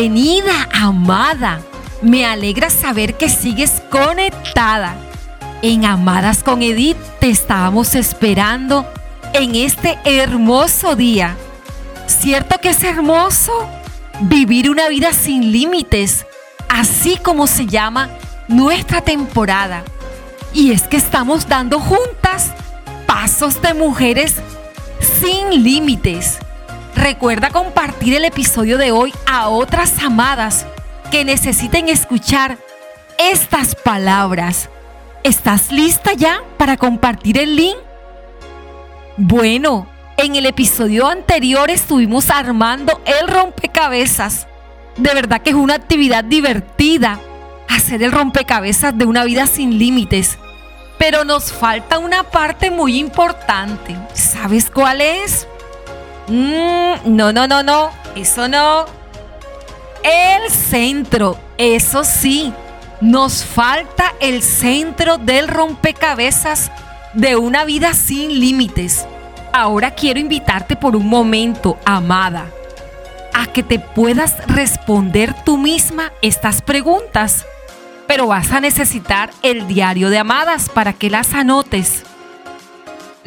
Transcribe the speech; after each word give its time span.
Bienvenida, 0.00 0.68
amada. 0.72 1.60
Me 2.02 2.24
alegra 2.24 2.70
saber 2.70 3.14
que 3.14 3.28
sigues 3.28 3.82
conectada. 3.90 4.94
En 5.60 5.84
Amadas 5.84 6.44
con 6.44 6.62
Edith 6.62 6.96
te 7.18 7.30
estábamos 7.30 7.96
esperando 7.96 8.86
en 9.32 9.56
este 9.56 9.98
hermoso 10.04 10.94
día. 10.94 11.36
¿Cierto 12.06 12.60
que 12.60 12.68
es 12.68 12.84
hermoso? 12.84 13.68
Vivir 14.20 14.70
una 14.70 14.88
vida 14.88 15.12
sin 15.12 15.50
límites, 15.50 16.26
así 16.68 17.16
como 17.16 17.48
se 17.48 17.66
llama 17.66 18.08
nuestra 18.46 19.00
temporada. 19.00 19.82
Y 20.54 20.70
es 20.70 20.84
que 20.84 20.96
estamos 20.96 21.48
dando 21.48 21.80
juntas 21.80 22.52
pasos 23.08 23.60
de 23.60 23.74
mujeres 23.74 24.36
sin 25.20 25.64
límites. 25.64 26.38
Recuerda 26.94 27.50
compartir 27.50 28.14
el 28.14 28.24
episodio 28.24 28.78
de 28.78 28.92
hoy 28.92 29.12
a 29.26 29.48
otras 29.48 29.98
amadas 30.02 30.66
que 31.10 31.24
necesiten 31.24 31.88
escuchar 31.88 32.58
estas 33.18 33.74
palabras. 33.74 34.68
¿Estás 35.24 35.72
lista 35.72 36.12
ya 36.12 36.42
para 36.56 36.76
compartir 36.76 37.38
el 37.38 37.56
link? 37.56 37.76
Bueno, 39.16 39.88
en 40.16 40.36
el 40.36 40.46
episodio 40.46 41.08
anterior 41.08 41.70
estuvimos 41.70 42.30
armando 42.30 43.00
el 43.04 43.26
rompecabezas. 43.26 44.46
De 44.96 45.12
verdad 45.12 45.42
que 45.42 45.50
es 45.50 45.56
una 45.56 45.74
actividad 45.74 46.24
divertida 46.24 47.18
hacer 47.68 48.02
el 48.02 48.12
rompecabezas 48.12 48.96
de 48.96 49.06
una 49.06 49.24
vida 49.24 49.46
sin 49.46 49.78
límites. 49.78 50.38
Pero 50.98 51.24
nos 51.24 51.52
falta 51.52 51.98
una 51.98 52.22
parte 52.24 52.70
muy 52.70 52.98
importante. 52.98 53.96
¿Sabes 54.14 54.70
cuál 54.70 55.00
es? 55.00 55.47
Mm, 56.28 57.16
no, 57.16 57.32
no, 57.32 57.46
no, 57.46 57.62
no. 57.62 57.90
Eso 58.14 58.48
no. 58.48 58.86
El 60.02 60.50
centro. 60.50 61.38
Eso 61.56 62.04
sí. 62.04 62.52
Nos 63.00 63.44
falta 63.44 64.14
el 64.20 64.42
centro 64.42 65.18
del 65.18 65.48
rompecabezas 65.48 66.70
de 67.14 67.36
una 67.36 67.64
vida 67.64 67.94
sin 67.94 68.40
límites. 68.40 69.06
Ahora 69.52 69.92
quiero 69.92 70.20
invitarte 70.20 70.76
por 70.76 70.96
un 70.96 71.08
momento, 71.08 71.78
amada, 71.84 72.50
a 73.32 73.46
que 73.46 73.62
te 73.62 73.78
puedas 73.78 74.36
responder 74.46 75.34
tú 75.44 75.56
misma 75.56 76.12
estas 76.22 76.60
preguntas. 76.60 77.46
Pero 78.06 78.26
vas 78.26 78.52
a 78.52 78.60
necesitar 78.60 79.30
el 79.42 79.66
diario 79.68 80.10
de 80.10 80.18
amadas 80.18 80.68
para 80.68 80.92
que 80.92 81.08
las 81.08 81.34
anotes. 81.34 82.04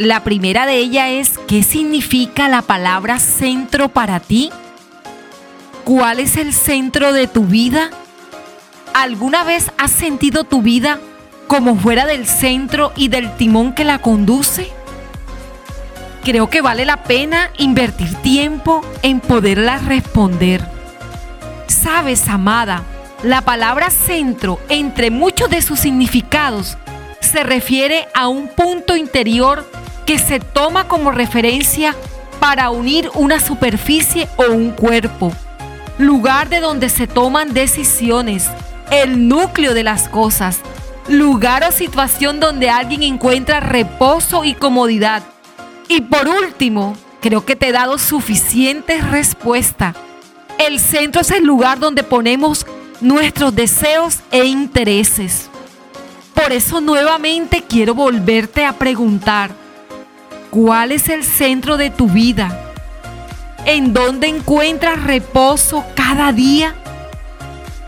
La 0.02 0.24
primera 0.24 0.66
de 0.66 0.78
ellas 0.78 1.10
es, 1.10 1.38
¿qué 1.48 1.62
significa 1.62 2.50
la 2.50 2.64
palabra 2.64 3.20
centro 3.20 3.90
para 3.90 4.20
ti? 4.20 4.50
¿Cuál 5.84 6.20
es 6.20 6.38
el 6.38 6.54
centro 6.54 7.14
de 7.14 7.28
tu 7.28 7.46
vida? 7.46 7.92
¿Alguna 8.96 9.44
vez 9.44 9.72
has 9.78 9.92
sentido 9.92 10.44
tu 10.44 10.64
vida 10.64 11.00
como 11.46 11.76
fuera 11.76 12.08
del 12.08 12.26
centro 12.26 12.92
y 12.96 13.10
del 13.10 13.36
timón 13.38 13.76
que 13.76 13.84
la 13.84 14.00
conduce? 14.00 14.72
Creo 16.24 16.50
que 16.50 16.62
vale 16.62 16.84
la 16.84 17.04
pena 17.04 17.52
invertir 17.60 18.16
tiempo 18.24 18.84
en 19.04 19.20
poderla 19.20 19.78
responder. 19.78 20.68
Sabes, 21.68 22.28
amada, 22.28 22.82
la 23.22 23.42
palabra 23.42 23.92
centro, 23.92 24.60
entre 24.68 25.12
muchos 25.12 25.52
de 25.52 25.62
sus 25.62 25.80
significados, 25.80 26.76
se 27.20 27.44
refiere 27.44 28.08
a 28.16 28.30
un 28.30 28.48
punto 28.48 28.96
interior 28.96 29.64
que 30.06 30.20
se 30.20 30.40
toma 30.40 30.88
como 30.88 31.12
referencia 31.12 31.96
para 32.40 32.72
unir 32.72 33.10
una 33.14 33.40
superficie 33.40 34.28
o 34.38 34.52
un 34.52 34.72
cuerpo, 34.72 35.32
lugar 35.98 36.50
de 36.50 36.60
donde 36.60 36.90
se 36.90 37.08
toman 37.08 37.54
decisiones, 37.54 38.50
el 38.92 39.28
núcleo 39.28 39.74
de 39.74 39.84
las 39.84 40.10
cosas, 40.10 40.60
lugar 41.08 41.64
o 41.64 41.72
situación 41.72 42.40
donde 42.40 42.70
alguien 42.70 43.04
encuentra 43.04 43.60
reposo 43.60 44.44
y 44.44 44.54
comodidad. 44.54 45.24
Y 45.88 46.02
por 46.02 46.28
último, 46.28 46.98
creo 47.22 47.46
que 47.46 47.56
te 47.56 47.70
he 47.70 47.72
dado 47.72 47.98
suficiente 47.98 49.02
respuesta. 49.02 49.94
El 50.58 50.80
centro 50.80 51.22
es 51.22 51.32
el 51.32 51.46
lugar 51.46 51.80
donde 51.80 52.04
ponemos 52.04 52.66
nuestros 53.02 53.56
deseos 53.56 54.20
e 54.32 54.46
intereses. 54.46 55.50
Por 56.34 56.52
eso 56.52 56.82
nuevamente 56.82 57.64
quiero 57.68 57.94
volverte 57.94 58.66
a 58.66 58.74
preguntar, 58.74 59.61
¿cuál 60.52 60.92
es 60.92 61.10
el 61.10 61.24
centro 61.24 61.78
de 61.78 61.90
tu 61.90 62.08
vida? 62.08 62.72
¿En 63.66 63.94
dónde 63.94 64.28
encuentras 64.28 65.04
reposo 65.04 65.84
cada 65.96 66.32
día? 66.32 66.76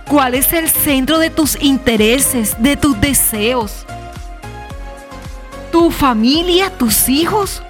¿Cuál 0.09 0.33
es 0.33 0.53
el 0.53 0.69
centro 0.69 1.19
de 1.19 1.29
tus 1.29 1.61
intereses, 1.61 2.55
de 2.59 2.77
tus 2.77 2.99
deseos? 2.99 3.85
¿Tu 5.71 5.91
familia, 5.91 6.71
tus 6.71 7.09
hijos? 7.09 7.61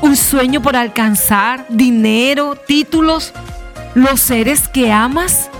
¿Un 0.00 0.16
sueño 0.16 0.62
por 0.62 0.76
alcanzar? 0.76 1.66
¿Dinero? 1.68 2.56
¿Títulos? 2.56 3.32
¿Los 3.94 4.20
seres 4.20 4.68
que 4.68 4.90
amas? 4.90 5.50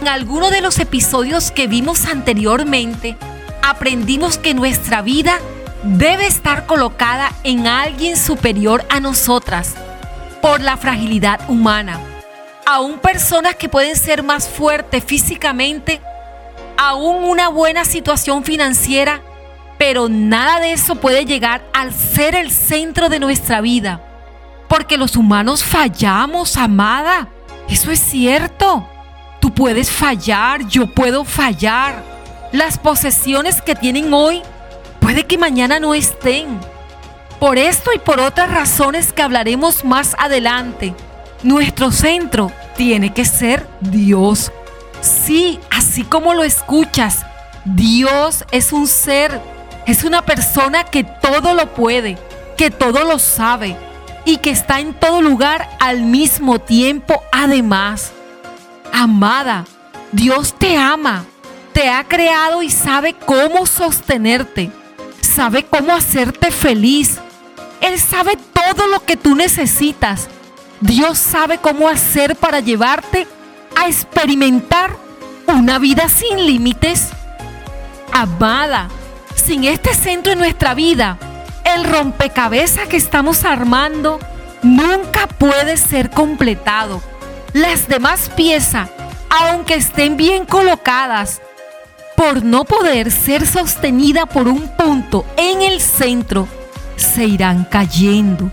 En 0.00 0.08
alguno 0.08 0.50
de 0.50 0.60
los 0.60 0.78
episodios 0.78 1.50
que 1.50 1.66
vimos 1.66 2.06
anteriormente, 2.06 3.16
aprendimos 3.62 4.38
que 4.38 4.54
nuestra 4.54 5.02
vida 5.02 5.38
debe 5.82 6.26
estar 6.26 6.66
colocada 6.66 7.32
en 7.44 7.66
alguien 7.66 8.16
superior 8.16 8.84
a 8.88 9.00
nosotras 9.00 9.74
por 10.40 10.60
la 10.60 10.76
fragilidad 10.76 11.40
humana. 11.48 12.00
Aún 12.66 12.98
personas 12.98 13.56
que 13.56 13.68
pueden 13.68 13.96
ser 13.96 14.22
más 14.22 14.48
fuertes 14.48 15.04
físicamente, 15.04 16.00
aún 16.76 17.24
una 17.24 17.48
buena 17.48 17.84
situación 17.84 18.44
financiera, 18.44 19.20
pero 19.78 20.08
nada 20.08 20.60
de 20.60 20.72
eso 20.72 20.94
puede 20.96 21.24
llegar 21.24 21.62
al 21.72 21.92
ser 21.92 22.34
el 22.34 22.50
centro 22.50 23.08
de 23.08 23.18
nuestra 23.18 23.60
vida. 23.60 24.00
Porque 24.68 24.96
los 24.96 25.16
humanos 25.16 25.64
fallamos, 25.64 26.56
amada. 26.56 27.28
Eso 27.68 27.90
es 27.90 28.00
cierto. 28.00 28.88
Tú 29.40 29.52
puedes 29.52 29.90
fallar, 29.90 30.66
yo 30.68 30.86
puedo 30.86 31.24
fallar. 31.24 32.02
Las 32.52 32.78
posesiones 32.78 33.60
que 33.60 33.74
tienen 33.74 34.14
hoy 34.14 34.42
puede 35.02 35.24
que 35.24 35.36
mañana 35.36 35.80
no 35.80 35.94
estén. 35.94 36.58
Por 37.40 37.58
esto 37.58 37.90
y 37.92 37.98
por 37.98 38.20
otras 38.20 38.50
razones 38.50 39.12
que 39.12 39.20
hablaremos 39.20 39.84
más 39.84 40.14
adelante, 40.16 40.94
nuestro 41.42 41.90
centro 41.90 42.52
tiene 42.76 43.12
que 43.12 43.24
ser 43.24 43.66
Dios. 43.80 44.52
Sí, 45.00 45.58
así 45.70 46.04
como 46.04 46.34
lo 46.34 46.44
escuchas, 46.44 47.26
Dios 47.64 48.44
es 48.52 48.72
un 48.72 48.86
ser, 48.86 49.40
es 49.86 50.04
una 50.04 50.22
persona 50.22 50.84
que 50.84 51.02
todo 51.02 51.54
lo 51.54 51.74
puede, 51.74 52.16
que 52.56 52.70
todo 52.70 53.02
lo 53.02 53.18
sabe 53.18 53.76
y 54.24 54.36
que 54.36 54.50
está 54.50 54.78
en 54.78 54.94
todo 54.94 55.20
lugar 55.20 55.68
al 55.80 56.02
mismo 56.02 56.60
tiempo 56.60 57.20
además. 57.32 58.12
Amada, 58.92 59.64
Dios 60.12 60.54
te 60.56 60.76
ama, 60.76 61.24
te 61.72 61.88
ha 61.88 62.04
creado 62.04 62.62
y 62.62 62.70
sabe 62.70 63.14
cómo 63.14 63.66
sostenerte, 63.66 64.70
sabe 65.22 65.64
cómo 65.64 65.92
hacerte 65.94 66.50
feliz. 66.50 67.18
Él 67.80 67.98
sabe 67.98 68.36
todo 68.52 68.86
lo 68.86 69.04
que 69.04 69.16
tú 69.16 69.34
necesitas. 69.34 70.28
Dios 70.80 71.18
sabe 71.18 71.58
cómo 71.58 71.88
hacer 71.88 72.36
para 72.36 72.60
llevarte 72.60 73.26
a 73.76 73.88
experimentar 73.88 74.96
una 75.46 75.78
vida 75.78 76.08
sin 76.08 76.46
límites. 76.46 77.08
Amada, 78.12 78.88
sin 79.34 79.64
este 79.64 79.94
centro 79.94 80.32
en 80.32 80.38
nuestra 80.38 80.74
vida, 80.74 81.18
el 81.64 81.84
rompecabezas 81.84 82.88
que 82.88 82.96
estamos 82.96 83.44
armando 83.44 84.18
nunca 84.62 85.26
puede 85.26 85.76
ser 85.76 86.10
completado. 86.10 87.02
Las 87.52 87.88
demás 87.88 88.30
piezas, 88.36 88.90
aunque 89.30 89.74
estén 89.74 90.16
bien 90.16 90.46
colocadas, 90.46 91.40
por 92.16 92.44
no 92.44 92.64
poder 92.64 93.10
ser 93.10 93.46
sostenida 93.46 94.26
por 94.26 94.48
un 94.48 94.68
punto 94.76 95.24
en 95.36 95.62
el 95.62 95.80
centro, 95.80 96.48
se 96.96 97.24
irán 97.24 97.64
cayendo, 97.64 98.50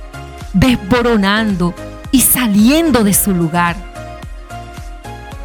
desboronando 0.53 1.73
y 2.11 2.21
saliendo 2.21 3.03
de 3.03 3.13
su 3.13 3.31
lugar. 3.31 3.75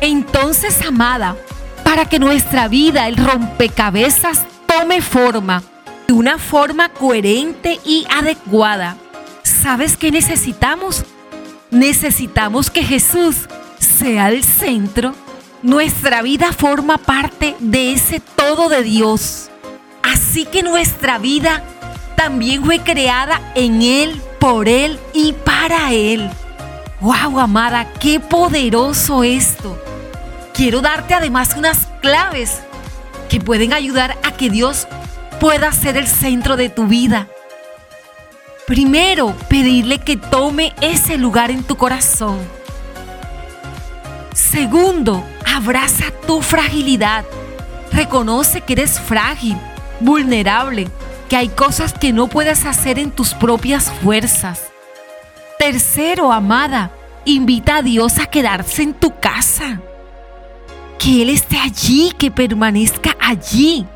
Entonces, 0.00 0.84
amada, 0.86 1.36
para 1.82 2.06
que 2.06 2.18
nuestra 2.18 2.68
vida, 2.68 3.08
el 3.08 3.16
rompecabezas, 3.16 4.44
tome 4.66 5.02
forma, 5.02 5.62
de 6.06 6.12
una 6.12 6.38
forma 6.38 6.88
coherente 6.88 7.80
y 7.84 8.06
adecuada, 8.10 8.96
¿sabes 9.42 9.96
qué 9.96 10.10
necesitamos? 10.10 11.04
necesitamos 11.74 12.70
que 12.70 12.82
Jesús 12.82 13.48
sea 13.78 14.28
el 14.28 14.42
centro. 14.42 15.14
Nuestra 15.64 16.22
vida 16.22 16.52
forma 16.52 16.98
parte 16.98 17.56
de 17.58 17.92
ese 17.92 18.20
todo 18.20 18.68
de 18.68 18.84
Dios. 18.84 19.50
Así 20.02 20.44
que 20.44 20.62
nuestra 20.62 21.18
vida 21.18 21.64
también 22.16 22.64
fue 22.64 22.78
creada 22.78 23.40
en 23.56 23.82
Él, 23.82 24.22
por 24.38 24.68
Él 24.68 25.00
y 25.12 25.32
para 25.32 25.92
Él. 25.92 26.30
¡Wow, 27.00 27.40
amada! 27.40 27.92
¡Qué 27.98 28.20
poderoso 28.20 29.24
esto! 29.24 29.76
quiero 30.54 30.80
darte 30.80 31.12
además 31.14 31.56
unas 31.56 31.86
claves 32.00 32.62
que 33.28 33.40
pueden 33.40 33.72
ayudar 33.72 34.16
a 34.22 34.32
que 34.32 34.48
Dios 34.48 34.86
pueda 35.40 35.72
ser 35.72 35.96
el 35.96 36.06
centro 36.06 36.56
de 36.56 36.70
tu 36.70 36.86
vida. 36.86 37.28
Primero, 38.66 39.34
pedirle 39.48 39.98
que 39.98 40.16
tome 40.16 40.72
ese 40.80 41.18
lugar 41.18 41.50
en 41.50 41.64
tu 41.64 41.76
corazón. 41.76 42.38
Segundo, 44.32 45.24
abraza 45.54 46.06
tu 46.26 46.42
fragilidad. 46.42 47.24
Reconoce 47.92 48.60
que 48.60 48.74
eres 48.74 49.00
frágil, 49.00 49.56
vulnerable, 50.00 50.88
que 51.28 51.36
hay 51.36 51.48
cosas 51.48 51.92
que 51.92 52.12
no 52.12 52.26
puedes 52.26 52.64
hacer 52.64 52.98
en 52.98 53.10
tus 53.10 53.34
propias 53.34 53.90
fuerzas. 53.90 54.72
Tercero, 55.58 56.32
amada, 56.32 56.90
invita 57.24 57.76
a 57.76 57.82
Dios 57.82 58.18
a 58.18 58.26
quedarse 58.26 58.82
en 58.82 58.94
tu 58.94 59.18
casa. 59.18 59.80
Que 60.98 61.22
Él 61.22 61.30
esté 61.30 61.58
allí, 61.58 62.12
que 62.18 62.30
permanezca 62.30 63.16
allí 63.20 63.86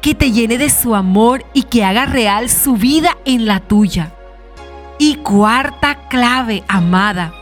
que 0.00 0.14
te 0.14 0.32
llene 0.32 0.58
de 0.58 0.70
su 0.70 0.94
amor 0.94 1.44
y 1.52 1.64
que 1.64 1.84
haga 1.84 2.06
real 2.06 2.48
su 2.48 2.74
vida 2.74 3.16
en 3.24 3.46
la 3.46 3.60
tuya. 3.60 4.12
Y 4.98 5.16
cuarta 5.16 6.08
clave, 6.08 6.62
amada, 6.68 7.34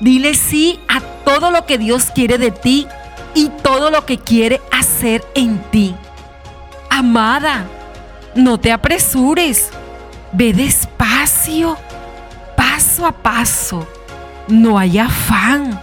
dile 0.00 0.34
sí 0.34 0.80
a 0.88 1.00
todo 1.00 1.50
lo 1.50 1.66
que 1.66 1.78
Dios 1.78 2.06
quiere 2.14 2.38
de 2.38 2.50
ti 2.50 2.86
y 3.34 3.48
todo 3.62 3.90
lo 3.90 4.06
que 4.06 4.18
quiere 4.18 4.60
hacer 4.72 5.24
en 5.34 5.58
ti. 5.70 5.94
Amada, 6.90 7.66
no 8.34 8.58
te 8.58 8.72
apresures, 8.72 9.70
ve 10.32 10.52
despacio, 10.52 11.76
paso 12.56 13.06
a 13.06 13.12
paso, 13.12 13.86
no 14.48 14.78
hay 14.78 14.98
afán. 14.98 15.80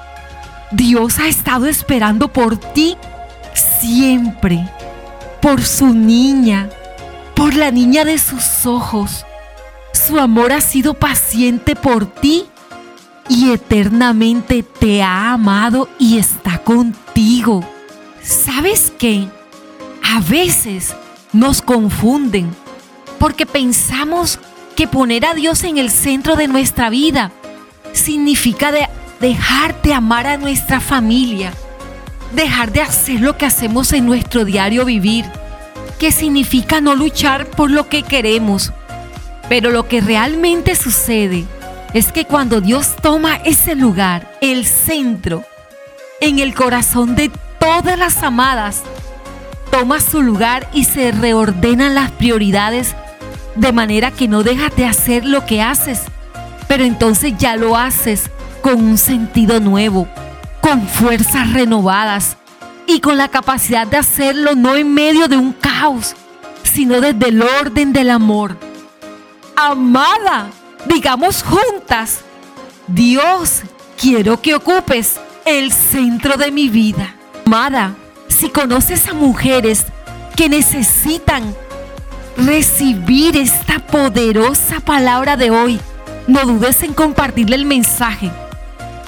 Dios 0.71 1.19
ha 1.19 1.27
estado 1.27 1.67
esperando 1.67 2.27
por 2.27 2.57
ti 2.57 2.97
siempre 3.53 4.67
por 5.43 5.61
su 5.61 5.93
niña, 5.93 6.69
por 7.35 7.53
la 7.53 7.69
niña 7.69 8.05
de 8.05 8.17
sus 8.17 8.65
ojos. 8.65 9.25
Su 9.91 10.17
amor 10.17 10.53
ha 10.53 10.61
sido 10.61 10.93
paciente 10.93 11.75
por 11.75 12.05
ti 12.05 12.45
y 13.29 13.51
eternamente 13.51 14.63
te 14.63 15.01
ha 15.01 15.33
amado 15.33 15.89
y 15.99 16.17
está 16.17 16.59
contigo. 16.59 17.63
¿Sabes 18.21 18.93
qué? 18.97 19.27
A 20.03 20.19
veces 20.21 20.95
nos 21.31 21.61
confunden 21.61 22.53
porque 23.19 23.45
pensamos 23.45 24.39
que 24.75 24.87
poner 24.87 25.25
a 25.25 25.33
Dios 25.33 25.63
en 25.63 25.77
el 25.77 25.89
centro 25.89 26.35
de 26.35 26.47
nuestra 26.47 26.89
vida 26.89 27.31
significa 27.93 28.71
de 28.71 28.87
dejar 29.19 29.81
de 29.81 29.93
amar 29.93 30.27
a 30.27 30.37
nuestra 30.37 30.79
familia, 30.79 31.53
dejar 32.33 32.71
de 32.71 32.81
hacer 32.81 33.21
lo 33.21 33.37
que 33.37 33.45
hacemos 33.45 33.93
en 33.93 34.05
nuestro 34.05 34.43
diario 34.43 34.83
vivir, 34.83 35.25
que 35.99 36.11
significa 36.11 36.81
no 36.81 36.95
luchar 36.95 37.45
por 37.45 37.71
lo 37.71 37.87
que 37.87 38.03
queremos. 38.03 38.73
Pero 39.47 39.71
lo 39.71 39.87
que 39.87 40.01
realmente 40.01 40.75
sucede 40.75 41.45
es 41.93 42.11
que 42.11 42.25
cuando 42.25 42.59
Dios 42.59 42.95
toma 43.01 43.35
ese 43.37 43.75
lugar, 43.75 44.31
el 44.41 44.65
centro, 44.65 45.43
en 46.19 46.39
el 46.39 46.55
corazón 46.55 47.15
de 47.15 47.31
todas 47.59 47.97
las 47.97 48.23
amadas, 48.23 48.81
toma 49.69 49.99
su 49.99 50.21
lugar 50.21 50.67
y 50.73 50.85
se 50.85 51.11
reordenan 51.11 51.95
las 51.95 52.11
prioridades 52.11 52.95
de 53.55 53.71
manera 53.71 54.11
que 54.11 54.27
no 54.27 54.43
dejas 54.43 54.75
de 54.75 54.85
hacer 54.85 55.25
lo 55.25 55.45
que 55.45 55.61
haces, 55.61 56.01
pero 56.67 56.83
entonces 56.83 57.33
ya 57.37 57.55
lo 57.55 57.77
haces 57.77 58.29
con 58.61 58.75
un 58.83 58.97
sentido 58.97 59.59
nuevo, 59.59 60.07
con 60.61 60.87
fuerzas 60.87 61.53
renovadas 61.53 62.37
y 62.87 62.99
con 62.99 63.17
la 63.17 63.27
capacidad 63.27 63.85
de 63.85 63.97
hacerlo 63.97 64.55
no 64.55 64.75
en 64.75 64.93
medio 64.93 65.27
de 65.27 65.37
un 65.37 65.53
caos, 65.53 66.15
sino 66.63 67.01
desde 67.01 67.29
el 67.29 67.41
orden 67.41 67.93
del 67.93 68.09
amor. 68.09 68.57
Amada, 69.55 70.47
digamos 70.85 71.43
juntas, 71.43 72.21
Dios, 72.87 73.61
quiero 73.97 74.41
que 74.41 74.55
ocupes 74.55 75.19
el 75.45 75.71
centro 75.71 76.37
de 76.37 76.51
mi 76.51 76.69
vida. 76.69 77.15
Amada, 77.45 77.95
si 78.27 78.49
conoces 78.49 79.07
a 79.07 79.13
mujeres 79.13 79.85
que 80.35 80.49
necesitan 80.49 81.55
recibir 82.37 83.37
esta 83.37 83.79
poderosa 83.79 84.79
palabra 84.79 85.37
de 85.37 85.51
hoy, 85.51 85.79
no 86.27 86.45
dudes 86.45 86.83
en 86.83 86.93
compartirle 86.93 87.55
el 87.55 87.65
mensaje. 87.65 88.31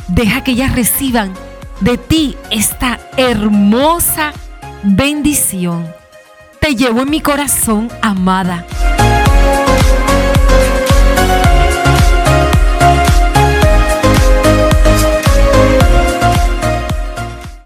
Deja 0.07 0.43
que 0.43 0.51
ellas 0.51 0.75
reciban 0.75 1.33
de 1.81 1.97
ti 1.97 2.37
esta 2.51 2.99
hermosa 3.17 4.33
bendición. 4.83 5.87
Te 6.59 6.75
llevo 6.75 7.01
en 7.01 7.09
mi 7.09 7.21
corazón, 7.21 7.89
amada. 8.01 8.65